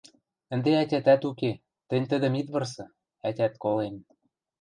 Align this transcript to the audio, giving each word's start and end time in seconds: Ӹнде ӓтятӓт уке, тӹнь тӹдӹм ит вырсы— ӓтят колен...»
Ӹнде 0.53 0.71
ӓтятӓт 0.81 1.21
уке, 1.29 1.51
тӹнь 1.89 2.07
тӹдӹм 2.09 2.33
ит 2.39 2.47
вырсы— 2.53 2.85
ӓтят 3.27 3.53
колен...» 3.63 3.95